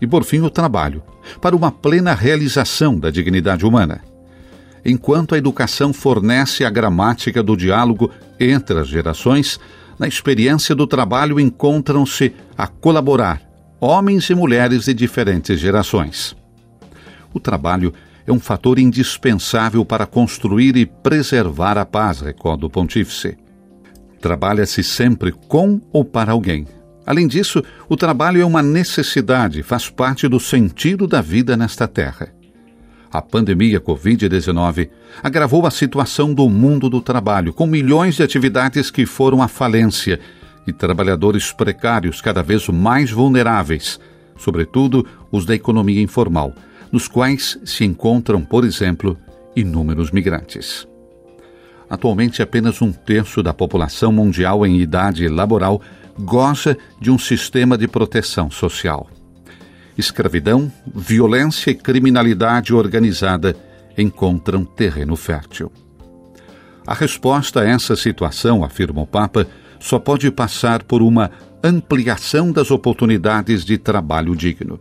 E, 0.00 0.06
por 0.06 0.24
fim, 0.24 0.40
o 0.40 0.50
trabalho, 0.50 1.02
para 1.40 1.56
uma 1.56 1.70
plena 1.70 2.12
realização 2.12 2.98
da 2.98 3.10
dignidade 3.10 3.64
humana 3.64 4.02
enquanto 4.84 5.34
a 5.34 5.38
educação 5.38 5.92
fornece 5.92 6.64
a 6.64 6.70
gramática 6.70 7.42
do 7.42 7.56
diálogo 7.56 8.10
entre 8.38 8.78
as 8.78 8.88
gerações, 8.88 9.58
na 9.98 10.06
experiência 10.06 10.74
do 10.74 10.86
trabalho 10.86 11.40
encontram-se 11.40 12.34
a 12.58 12.66
colaborar 12.66 13.40
homens 13.80 14.28
e 14.28 14.34
mulheres 14.34 14.84
de 14.84 14.94
diferentes 14.94 15.58
gerações. 15.58 16.36
O 17.32 17.40
trabalho 17.40 17.92
é 17.92 18.13
um 18.32 18.40
fator 18.40 18.78
indispensável 18.78 19.84
para 19.84 20.06
construir 20.06 20.76
e 20.76 20.86
preservar 20.86 21.76
a 21.76 21.84
paz, 21.84 22.20
recorda 22.20 22.66
o 22.66 22.70
pontífice. 22.70 23.36
Trabalha-se 24.20 24.82
sempre 24.82 25.32
com 25.32 25.80
ou 25.92 26.04
para 26.04 26.32
alguém. 26.32 26.66
Além 27.06 27.28
disso, 27.28 27.62
o 27.88 27.96
trabalho 27.96 28.40
é 28.40 28.44
uma 28.44 28.62
necessidade, 28.62 29.62
faz 29.62 29.90
parte 29.90 30.26
do 30.26 30.40
sentido 30.40 31.06
da 31.06 31.20
vida 31.20 31.56
nesta 31.56 31.86
terra. 31.86 32.32
A 33.12 33.20
pandemia 33.20 33.80
Covid-19 33.80 34.88
agravou 35.22 35.66
a 35.66 35.70
situação 35.70 36.32
do 36.34 36.48
mundo 36.48 36.88
do 36.88 37.00
trabalho, 37.00 37.52
com 37.52 37.66
milhões 37.66 38.16
de 38.16 38.22
atividades 38.22 38.90
que 38.90 39.06
foram 39.06 39.42
à 39.42 39.46
falência 39.46 40.18
e 40.66 40.72
trabalhadores 40.72 41.52
precários 41.52 42.20
cada 42.20 42.42
vez 42.42 42.66
mais 42.68 43.10
vulneráveis, 43.10 44.00
sobretudo 44.36 45.06
os 45.30 45.44
da 45.44 45.54
economia 45.54 46.00
informal, 46.00 46.54
nos 46.94 47.08
quais 47.08 47.58
se 47.64 47.84
encontram, 47.84 48.44
por 48.44 48.64
exemplo, 48.64 49.18
inúmeros 49.56 50.12
migrantes. 50.12 50.86
Atualmente, 51.90 52.40
apenas 52.40 52.80
um 52.80 52.92
terço 52.92 53.42
da 53.42 53.52
população 53.52 54.12
mundial 54.12 54.64
em 54.64 54.80
idade 54.80 55.26
laboral 55.26 55.82
goza 56.16 56.78
de 57.00 57.10
um 57.10 57.18
sistema 57.18 57.76
de 57.76 57.88
proteção 57.88 58.48
social 58.48 59.10
escravidão, 59.96 60.70
violência 60.94 61.70
e 61.70 61.74
criminalidade 61.74 62.74
organizada 62.74 63.56
encontram 63.96 64.64
terreno 64.64 65.16
fértil. 65.16 65.70
A 66.86 66.94
resposta 66.94 67.60
a 67.60 67.64
essa 67.64 67.96
situação, 67.96 68.64
afirma 68.64 69.02
o 69.02 69.06
Papa, 69.06 69.46
só 69.80 69.98
pode 69.98 70.30
passar 70.30 70.82
por 70.82 71.02
uma 71.02 71.30
ampliação 71.62 72.52
das 72.52 72.70
oportunidades 72.70 73.64
de 73.64 73.78
trabalho 73.78 74.36
digno. 74.36 74.80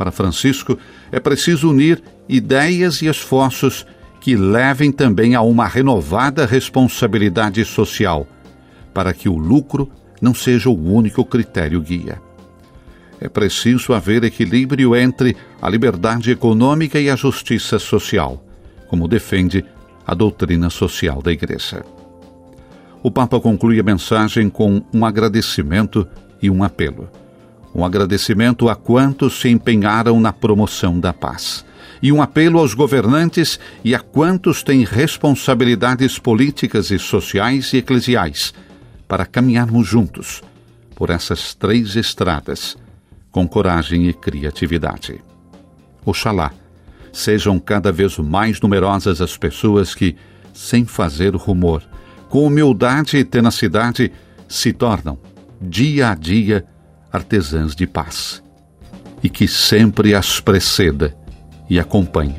Para 0.00 0.10
Francisco, 0.10 0.78
é 1.12 1.20
preciso 1.20 1.68
unir 1.68 2.02
ideias 2.26 3.02
e 3.02 3.06
esforços 3.06 3.86
que 4.18 4.34
levem 4.34 4.90
também 4.90 5.34
a 5.34 5.42
uma 5.42 5.66
renovada 5.66 6.46
responsabilidade 6.46 7.62
social, 7.66 8.26
para 8.94 9.12
que 9.12 9.28
o 9.28 9.36
lucro 9.36 9.90
não 10.22 10.32
seja 10.32 10.70
o 10.70 10.92
único 10.92 11.22
critério 11.22 11.82
guia 11.82 12.18
é 13.20 13.28
preciso 13.28 13.92
haver 13.92 14.24
equilíbrio 14.24 14.96
entre 14.96 15.36
a 15.60 15.68
liberdade 15.68 16.30
econômica 16.30 16.98
e 16.98 17.10
a 17.10 17.16
justiça 17.16 17.78
social, 17.78 18.42
como 18.88 19.06
defende 19.06 19.64
a 20.06 20.14
doutrina 20.14 20.70
social 20.70 21.20
da 21.20 21.30
Igreja. 21.30 21.84
O 23.02 23.10
Papa 23.10 23.38
conclui 23.38 23.78
a 23.78 23.82
mensagem 23.82 24.48
com 24.48 24.82
um 24.92 25.04
agradecimento 25.04 26.08
e 26.40 26.50
um 26.50 26.64
apelo. 26.64 27.08
Um 27.74 27.84
agradecimento 27.84 28.68
a 28.68 28.74
quantos 28.74 29.40
se 29.40 29.48
empenharam 29.48 30.20
na 30.20 30.32
promoção 30.32 30.98
da 30.98 31.12
paz, 31.12 31.64
e 32.02 32.10
um 32.10 32.20
apelo 32.20 32.58
aos 32.58 32.74
governantes 32.74 33.60
e 33.84 33.94
a 33.94 34.00
quantos 34.00 34.62
têm 34.62 34.84
responsabilidades 34.84 36.18
políticas 36.18 36.90
e 36.90 36.98
sociais 36.98 37.72
e 37.72 37.78
eclesiais 37.78 38.52
para 39.06 39.26
caminharmos 39.26 39.86
juntos 39.86 40.42
por 40.94 41.10
essas 41.10 41.54
três 41.54 41.96
estradas 41.96 42.76
com 43.30 43.46
coragem 43.46 44.08
e 44.08 44.12
criatividade. 44.12 45.20
Oxalá 46.04 46.52
sejam 47.12 47.58
cada 47.58 47.90
vez 47.90 48.18
mais 48.18 48.60
numerosas 48.60 49.20
as 49.20 49.36
pessoas 49.36 49.94
que, 49.94 50.16
sem 50.52 50.84
fazer 50.84 51.34
rumor, 51.34 51.82
com 52.28 52.46
humildade 52.46 53.16
e 53.16 53.24
tenacidade, 53.24 54.12
se 54.48 54.72
tornam, 54.72 55.18
dia 55.60 56.10
a 56.10 56.14
dia, 56.14 56.64
artesãs 57.12 57.74
de 57.74 57.86
paz. 57.86 58.42
E 59.22 59.28
que 59.28 59.46
sempre 59.46 60.14
as 60.14 60.40
preceda 60.40 61.16
e 61.68 61.78
acompanhe 61.78 62.36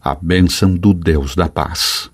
a 0.00 0.14
bênção 0.14 0.74
do 0.74 0.94
Deus 0.94 1.34
da 1.34 1.48
paz. 1.48 2.10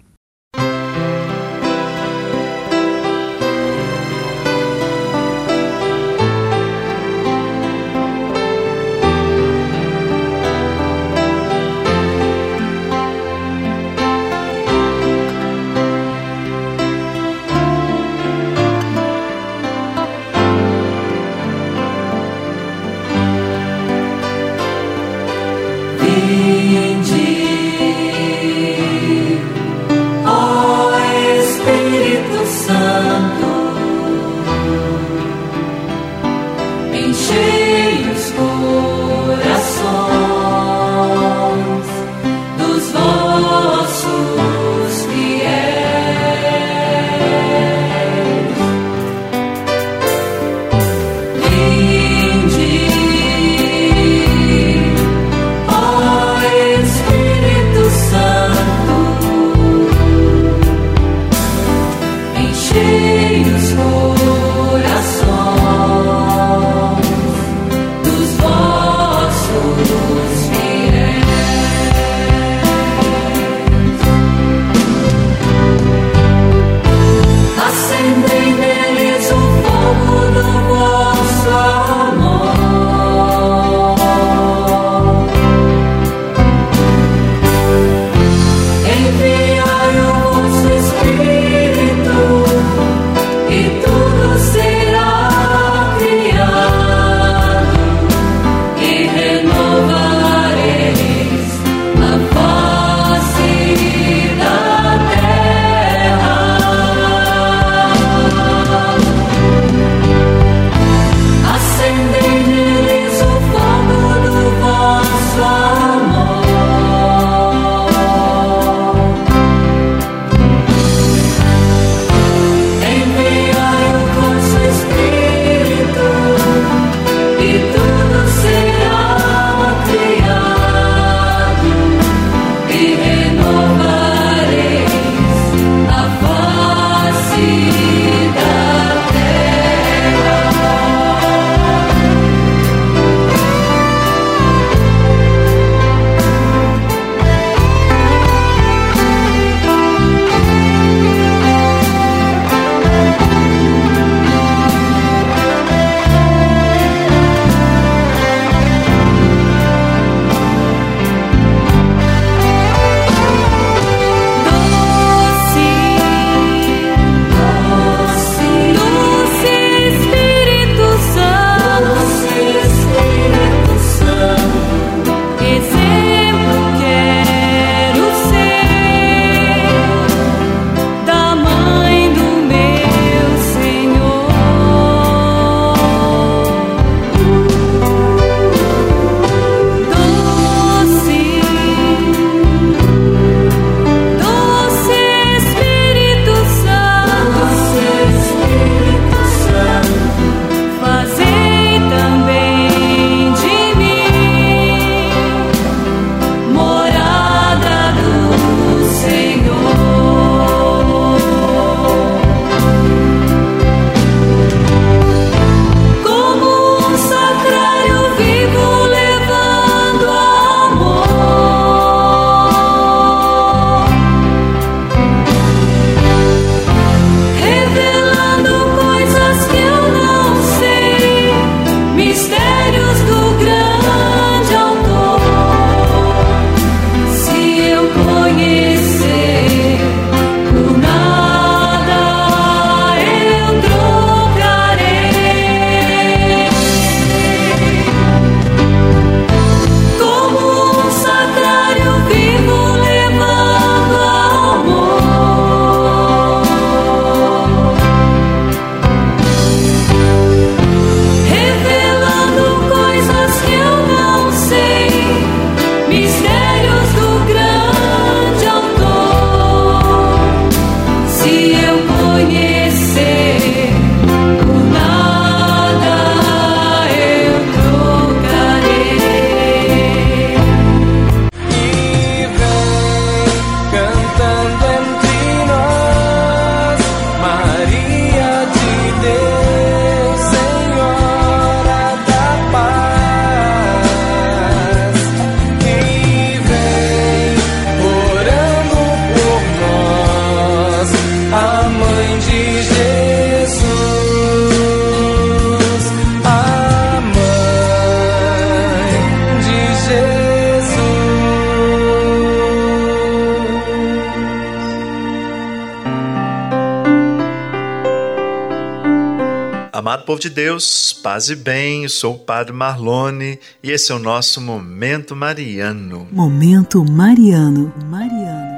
Povo 320.07 320.21
de 320.21 320.31
Deus, 320.31 320.93
paz 320.93 321.31
e 321.31 321.35
bem, 321.35 321.83
eu 321.83 321.89
sou 321.89 322.15
o 322.15 322.19
Padre 322.21 322.53
Marlone 322.53 323.41
e 323.61 323.73
esse 323.73 323.91
é 323.91 323.95
o 323.95 323.99
nosso 323.99 324.41
Momento 324.41 325.17
Mariano. 325.17 326.09
Momento 326.13 326.85
Mariano. 326.85 327.75
Mariano. 327.87 328.57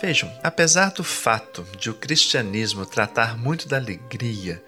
Vejam, 0.00 0.30
apesar 0.40 0.92
do 0.92 1.02
fato 1.02 1.66
de 1.80 1.90
o 1.90 1.94
cristianismo 1.94 2.86
tratar 2.86 3.36
muito 3.36 3.66
da 3.66 3.76
alegria, 3.76 4.62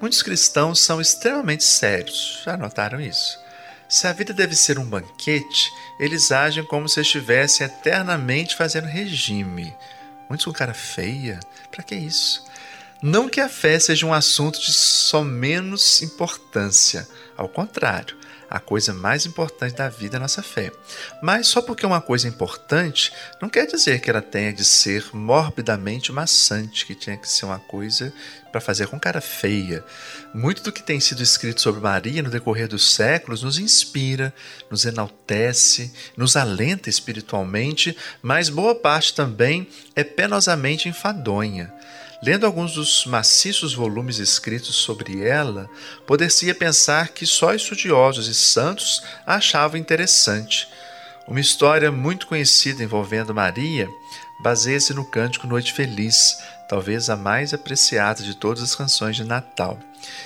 muitos 0.00 0.22
cristãos 0.22 0.78
são 0.78 1.00
extremamente 1.00 1.64
sérios. 1.64 2.40
Já 2.44 2.56
notaram 2.56 3.00
isso? 3.00 3.40
Se 3.88 4.06
a 4.06 4.12
vida 4.12 4.32
deve 4.32 4.54
ser 4.54 4.78
um 4.78 4.84
banquete, 4.84 5.68
eles 5.98 6.30
agem 6.30 6.62
como 6.62 6.88
se 6.88 7.00
estivessem 7.00 7.66
eternamente 7.66 8.54
fazendo 8.54 8.86
regime. 8.86 9.74
Muitos 10.28 10.44
com 10.44 10.52
cara 10.52 10.72
feia? 10.72 11.40
Para 11.72 11.82
que 11.82 11.96
isso? 11.96 12.51
Não 13.02 13.28
que 13.28 13.40
a 13.40 13.48
fé 13.48 13.80
seja 13.80 14.06
um 14.06 14.14
assunto 14.14 14.60
de 14.60 14.72
só 14.72 15.24
menos 15.24 16.00
importância, 16.02 17.08
ao 17.36 17.48
contrário, 17.48 18.16
a 18.48 18.60
coisa 18.60 18.94
mais 18.94 19.26
importante 19.26 19.74
da 19.74 19.88
vida 19.88 20.16
é 20.16 20.18
a 20.18 20.20
nossa 20.20 20.40
fé. 20.40 20.70
Mas 21.20 21.48
só 21.48 21.60
porque 21.60 21.84
uma 21.84 22.00
coisa 22.00 22.28
é 22.28 22.30
importante, 22.30 23.12
não 23.40 23.48
quer 23.48 23.66
dizer 23.66 24.00
que 24.00 24.08
ela 24.08 24.22
tenha 24.22 24.52
de 24.52 24.64
ser 24.64 25.04
morbidamente 25.12 26.12
maçante, 26.12 26.86
que 26.86 26.94
tenha 26.94 27.16
que 27.16 27.28
ser 27.28 27.46
uma 27.46 27.58
coisa 27.58 28.12
para 28.52 28.60
fazer 28.60 28.86
com 28.86 29.00
cara 29.00 29.20
feia. 29.20 29.82
Muito 30.32 30.62
do 30.62 30.70
que 30.70 30.82
tem 30.82 31.00
sido 31.00 31.24
escrito 31.24 31.60
sobre 31.60 31.80
Maria 31.80 32.22
no 32.22 32.30
decorrer 32.30 32.68
dos 32.68 32.94
séculos 32.94 33.42
nos 33.42 33.58
inspira, 33.58 34.32
nos 34.70 34.84
enaltece, 34.84 35.92
nos 36.16 36.36
alenta 36.36 36.88
espiritualmente, 36.88 37.96
mas 38.22 38.48
boa 38.48 38.76
parte 38.76 39.12
também 39.12 39.66
é 39.96 40.04
penosamente 40.04 40.88
enfadonha. 40.88 41.74
Lendo 42.22 42.46
alguns 42.46 42.74
dos 42.74 43.04
maciços 43.04 43.74
volumes 43.74 44.18
escritos 44.18 44.76
sobre 44.76 45.26
ela, 45.26 45.68
poder-se 46.06 46.54
pensar 46.54 47.08
que 47.08 47.26
só 47.26 47.52
estudiosos 47.52 48.28
e 48.28 48.34
santos 48.34 49.02
a 49.26 49.34
achavam 49.34 49.76
interessante. 49.76 50.68
Uma 51.26 51.40
história 51.40 51.90
muito 51.90 52.28
conhecida 52.28 52.82
envolvendo 52.82 53.34
Maria 53.34 53.88
baseia-se 54.40 54.94
no 54.94 55.04
cântico 55.04 55.48
Noite 55.48 55.72
Feliz, 55.72 56.36
talvez 56.68 57.10
a 57.10 57.16
mais 57.16 57.52
apreciada 57.52 58.22
de 58.22 58.36
todas 58.36 58.62
as 58.62 58.74
canções 58.74 59.16
de 59.16 59.24
Natal. 59.24 59.78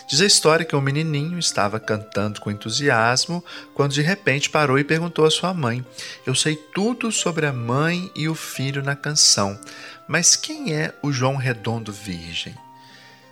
Diz 0.07 0.21
a 0.21 0.27
história 0.27 0.65
que 0.65 0.75
um 0.75 0.81
menininho 0.81 1.39
estava 1.39 1.79
cantando 1.79 2.41
com 2.41 2.51
entusiasmo 2.51 3.45
quando 3.75 3.93
de 3.93 4.01
repente 4.01 4.49
parou 4.49 4.79
e 4.79 4.85
perguntou 4.85 5.27
à 5.27 5.31
sua 5.31 5.53
mãe: 5.53 5.85
Eu 6.25 6.35
sei 6.35 6.57
tudo 6.57 7.13
sobre 7.13 7.45
a 7.45 7.53
mãe 7.53 8.11
e 8.15 8.29
o 8.29 8.35
filho 8.35 8.83
na 8.83 8.97
canção, 8.97 9.59
mas 10.07 10.37
quem 10.37 10.75
é 10.75 10.95
o 11.03 11.13
João 11.13 11.37
Redondo 11.37 11.93
Virgem? 11.93 12.55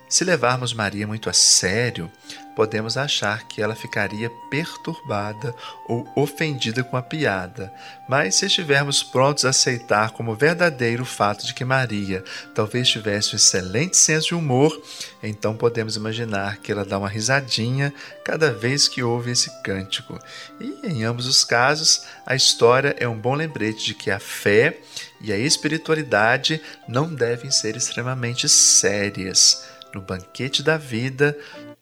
Se 0.07 0.23
levarmos 0.23 0.71
Maria 0.71 1.07
muito 1.07 1.29
a 1.29 1.33
sério, 1.33 2.11
podemos 2.55 2.95
achar 2.95 3.43
que 3.47 3.61
ela 3.61 3.75
ficaria 3.75 4.29
perturbada 4.49 5.53
ou 5.87 6.07
ofendida 6.15 6.83
com 6.83 6.95
a 6.95 7.01
piada, 7.01 7.73
mas 8.07 8.35
se 8.35 8.45
estivermos 8.45 9.03
prontos 9.03 9.45
a 9.45 9.49
aceitar 9.49 10.11
como 10.11 10.35
verdadeiro 10.35 11.03
o 11.03 11.07
fato 11.07 11.45
de 11.45 11.53
que 11.53 11.65
Maria 11.65 12.23
talvez 12.53 12.87
tivesse 12.87 13.33
um 13.33 13.35
excelente 13.35 13.97
senso 13.97 14.27
de 14.27 14.35
humor, 14.35 14.79
então 15.21 15.57
podemos 15.57 15.95
imaginar 15.95 16.57
que 16.57 16.71
ela 16.71 16.85
dá 16.85 16.97
uma 16.97 17.09
risadinha 17.09 17.93
cada 18.23 18.53
vez 18.53 18.87
que 18.87 19.03
ouve 19.03 19.31
esse 19.31 19.49
cântico. 19.63 20.17
E 20.61 20.87
em 20.87 21.03
ambos 21.03 21.25
os 21.25 21.43
casos, 21.43 22.03
a 22.25 22.35
história 22.35 22.95
é 22.99 23.07
um 23.07 23.19
bom 23.19 23.33
lembrete 23.33 23.83
de 23.83 23.93
que 23.95 24.11
a 24.11 24.19
fé 24.19 24.77
e 25.19 25.33
a 25.33 25.37
espiritualidade 25.37 26.61
não 26.87 27.13
devem 27.13 27.49
ser 27.49 27.75
extremamente 27.75 28.47
sérias. 28.47 29.74
No 29.95 30.01
banquete 30.01 30.61
da 30.61 30.75
vida, 30.75 31.37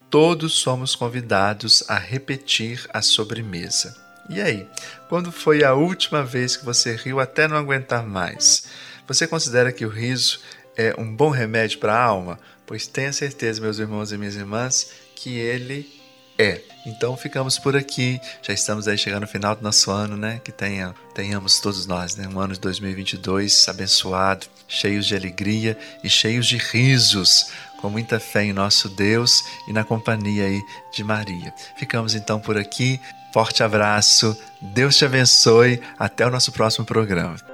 todos 0.07 0.53
somos 0.53 0.95
convidados 0.95 1.83
a 1.89 1.97
repetir 1.97 2.87
a 2.93 3.01
sobremesa. 3.01 3.97
E 4.29 4.39
aí, 4.39 4.69
quando 5.09 5.31
foi 5.31 5.63
a 5.63 5.73
última 5.73 6.23
vez 6.23 6.55
que 6.55 6.63
você 6.63 6.95
riu 6.95 7.19
até 7.19 7.47
não 7.47 7.57
aguentar 7.57 8.05
mais? 8.05 8.67
Você 9.07 9.25
considera 9.25 9.71
que 9.71 9.83
o 9.83 9.89
riso 9.89 10.39
é 10.77 10.93
um 10.95 11.11
bom 11.11 11.31
remédio 11.31 11.79
para 11.79 11.95
a 11.95 12.03
alma? 12.03 12.39
Pois 12.67 12.85
tenha 12.85 13.11
certeza, 13.11 13.59
meus 13.59 13.79
irmãos 13.79 14.11
e 14.11 14.17
minhas 14.19 14.35
irmãs, 14.35 14.91
que 15.15 15.35
ele 15.35 15.91
é. 16.37 16.61
Então 16.85 17.17
ficamos 17.17 17.57
por 17.57 17.75
aqui. 17.75 18.21
Já 18.43 18.53
estamos 18.53 18.87
aí 18.87 18.95
chegando 18.95 19.21
no 19.21 19.27
final 19.27 19.55
do 19.55 19.63
nosso 19.63 19.89
ano, 19.89 20.15
né? 20.15 20.39
Que 20.43 20.51
tenha, 20.51 20.93
tenhamos 21.15 21.59
todos 21.59 21.87
nós, 21.87 22.15
né? 22.15 22.27
Um 22.27 22.39
ano 22.39 22.53
de 22.53 22.59
2022 22.59 23.67
abençoado, 23.67 24.45
cheios 24.67 25.07
de 25.07 25.15
alegria 25.15 25.75
e 26.03 26.09
cheios 26.11 26.45
de 26.45 26.57
risos 26.57 27.47
com 27.83 27.89
muita 27.89 28.17
fé 28.17 28.45
em 28.45 28.53
nosso 28.53 28.87
Deus 28.87 29.43
e 29.67 29.73
na 29.73 29.83
companhia 29.83 30.45
aí 30.45 30.63
de 30.89 31.03
Maria. 31.03 31.53
Ficamos 31.75 32.15
então 32.15 32.39
por 32.39 32.57
aqui. 32.57 32.97
Forte 33.33 33.61
abraço, 33.61 34.39
Deus 34.61 34.95
te 34.95 35.03
abençoe. 35.03 35.81
Até 35.99 36.25
o 36.25 36.31
nosso 36.31 36.53
próximo 36.53 36.85
programa. 36.85 37.52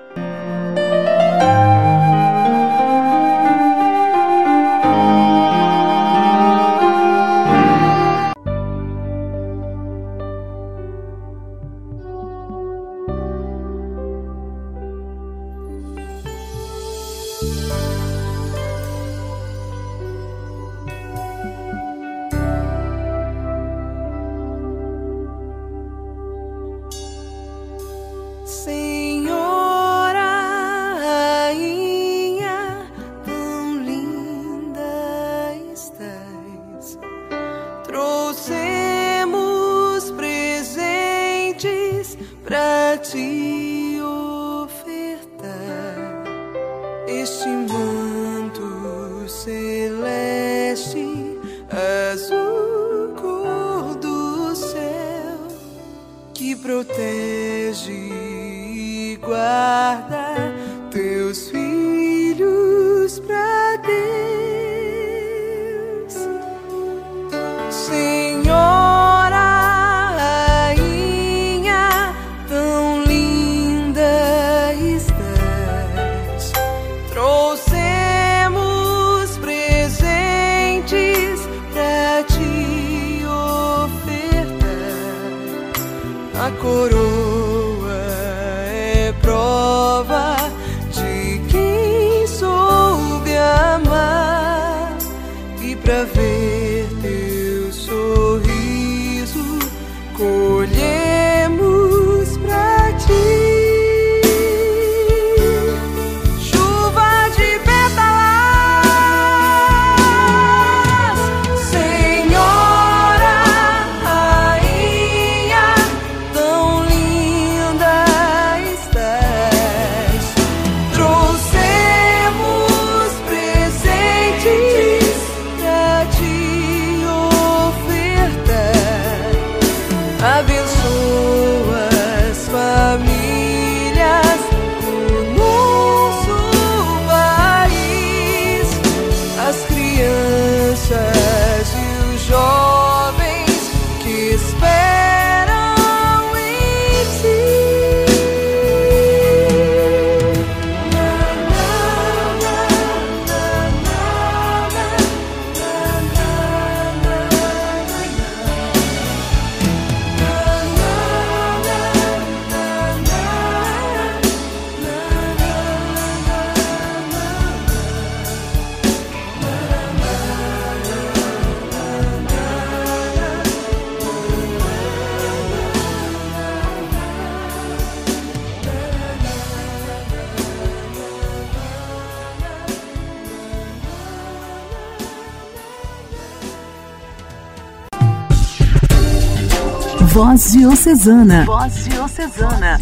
Voz 190.21 190.51
Diocesana. 190.51 191.45
Voz 191.45 191.86
Diocesana. 191.86 192.77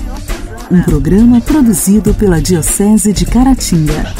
Um 0.71 0.82
programa 0.82 1.39
produzido 1.39 2.12
pela 2.15 2.41
Diocese 2.41 3.13
de 3.13 3.28
Caratinga. 3.28 4.12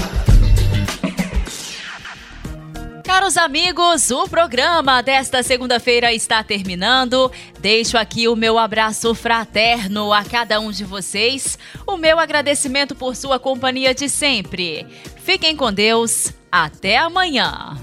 Caros 3.04 3.36
amigos, 3.36 4.12
o 4.12 4.28
programa 4.28 5.02
desta 5.02 5.42
segunda-feira 5.42 6.14
está 6.14 6.44
terminando. 6.44 7.32
Deixo 7.60 7.98
aqui 7.98 8.28
o 8.28 8.36
meu 8.36 8.60
abraço 8.60 9.16
fraterno 9.16 10.14
a 10.14 10.24
cada 10.24 10.60
um 10.60 10.70
de 10.70 10.84
vocês, 10.84 11.58
o 11.88 11.98
meu 11.98 12.20
agradecimento 12.20 12.94
por 12.94 13.16
sua 13.16 13.40
companhia 13.40 13.96
de 13.96 14.08
sempre. 14.08 14.86
Fiquem 15.24 15.56
com 15.56 15.74
Deus, 15.74 16.32
até 16.52 16.98
amanhã. 16.98 17.76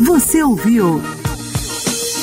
Você 0.00 0.42
ouviu 0.42 1.00